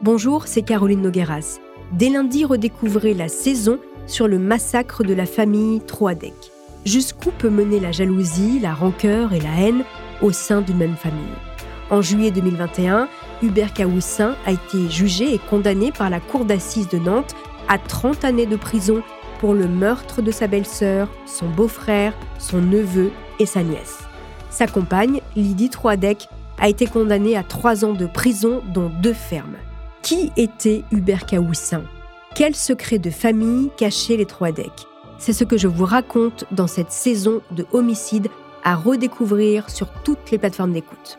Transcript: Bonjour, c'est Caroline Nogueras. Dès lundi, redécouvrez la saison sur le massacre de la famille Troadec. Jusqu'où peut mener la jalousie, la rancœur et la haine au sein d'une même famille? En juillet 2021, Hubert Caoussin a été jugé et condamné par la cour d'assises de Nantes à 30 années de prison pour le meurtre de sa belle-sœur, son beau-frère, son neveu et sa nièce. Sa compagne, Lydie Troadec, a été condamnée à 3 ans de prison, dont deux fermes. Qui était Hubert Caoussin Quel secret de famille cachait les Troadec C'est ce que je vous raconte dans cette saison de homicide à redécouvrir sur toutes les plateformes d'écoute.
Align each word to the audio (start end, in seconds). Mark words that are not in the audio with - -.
Bonjour, 0.00 0.46
c'est 0.46 0.62
Caroline 0.62 1.02
Nogueras. 1.02 1.58
Dès 1.90 2.08
lundi, 2.08 2.44
redécouvrez 2.44 3.14
la 3.14 3.26
saison 3.26 3.80
sur 4.06 4.28
le 4.28 4.38
massacre 4.38 5.02
de 5.02 5.12
la 5.12 5.26
famille 5.26 5.80
Troadec. 5.80 6.34
Jusqu'où 6.84 7.32
peut 7.32 7.50
mener 7.50 7.80
la 7.80 7.90
jalousie, 7.90 8.60
la 8.60 8.74
rancœur 8.74 9.32
et 9.32 9.40
la 9.40 9.50
haine 9.58 9.82
au 10.22 10.30
sein 10.30 10.60
d'une 10.60 10.76
même 10.76 10.94
famille? 10.94 11.34
En 11.90 12.00
juillet 12.00 12.30
2021, 12.30 13.08
Hubert 13.42 13.74
Caoussin 13.74 14.36
a 14.46 14.52
été 14.52 14.88
jugé 14.88 15.34
et 15.34 15.40
condamné 15.50 15.90
par 15.90 16.10
la 16.10 16.20
cour 16.20 16.44
d'assises 16.44 16.88
de 16.88 16.98
Nantes 16.98 17.34
à 17.68 17.76
30 17.76 18.24
années 18.24 18.46
de 18.46 18.56
prison 18.56 19.02
pour 19.40 19.52
le 19.52 19.66
meurtre 19.66 20.22
de 20.22 20.30
sa 20.30 20.46
belle-sœur, 20.46 21.08
son 21.26 21.48
beau-frère, 21.48 22.14
son 22.38 22.60
neveu 22.60 23.10
et 23.40 23.46
sa 23.46 23.64
nièce. 23.64 23.98
Sa 24.48 24.68
compagne, 24.68 25.22
Lydie 25.34 25.70
Troadec, 25.70 26.28
a 26.60 26.68
été 26.68 26.86
condamnée 26.86 27.36
à 27.36 27.42
3 27.42 27.84
ans 27.84 27.94
de 27.94 28.06
prison, 28.06 28.62
dont 28.72 28.92
deux 29.02 29.12
fermes. 29.12 29.56
Qui 30.02 30.32
était 30.36 30.84
Hubert 30.92 31.26
Caoussin 31.26 31.82
Quel 32.34 32.54
secret 32.54 32.98
de 32.98 33.10
famille 33.10 33.70
cachait 33.76 34.16
les 34.16 34.26
Troadec 34.26 34.70
C'est 35.18 35.32
ce 35.32 35.44
que 35.44 35.58
je 35.58 35.68
vous 35.68 35.84
raconte 35.84 36.44
dans 36.52 36.66
cette 36.68 36.92
saison 36.92 37.42
de 37.50 37.66
homicide 37.72 38.28
à 38.64 38.76
redécouvrir 38.76 39.68
sur 39.68 39.88
toutes 40.04 40.30
les 40.30 40.38
plateformes 40.38 40.72
d'écoute. 40.72 41.18